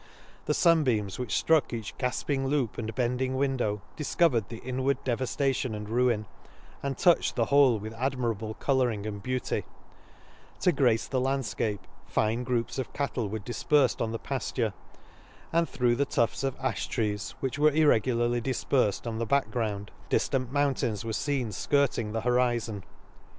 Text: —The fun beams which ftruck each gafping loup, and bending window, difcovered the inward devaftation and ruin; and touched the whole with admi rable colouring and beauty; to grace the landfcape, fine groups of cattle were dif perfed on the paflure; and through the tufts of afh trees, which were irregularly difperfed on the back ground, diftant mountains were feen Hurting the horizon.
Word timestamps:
—The 0.47 0.55
fun 0.55 0.83
beams 0.83 1.19
which 1.19 1.45
ftruck 1.45 1.71
each 1.71 1.95
gafping 1.99 2.45
loup, 2.47 2.79
and 2.79 2.95
bending 2.95 3.35
window, 3.37 3.83
difcovered 3.95 4.47
the 4.47 4.57
inward 4.65 4.97
devaftation 5.05 5.75
and 5.75 5.87
ruin; 5.87 6.25
and 6.81 6.97
touched 6.97 7.35
the 7.35 7.45
whole 7.53 7.77
with 7.77 7.93
admi 7.93 8.33
rable 8.35 8.57
colouring 8.57 9.05
and 9.05 9.21
beauty; 9.21 9.63
to 10.61 10.71
grace 10.71 11.07
the 11.07 11.21
landfcape, 11.21 11.81
fine 12.07 12.43
groups 12.43 12.79
of 12.79 12.91
cattle 12.93 13.29
were 13.29 13.37
dif 13.37 13.69
perfed 13.69 14.01
on 14.01 14.11
the 14.11 14.17
paflure; 14.17 14.73
and 15.53 15.69
through 15.69 15.95
the 15.95 16.05
tufts 16.07 16.43
of 16.43 16.55
afh 16.59 16.87
trees, 16.89 17.35
which 17.39 17.59
were 17.59 17.69
irregularly 17.69 18.41
difperfed 18.41 19.05
on 19.05 19.19
the 19.19 19.27
back 19.27 19.51
ground, 19.51 19.91
diftant 20.09 20.49
mountains 20.49 21.05
were 21.05 21.11
feen 21.11 21.53
Hurting 21.69 22.11
the 22.11 22.21
horizon. 22.21 22.83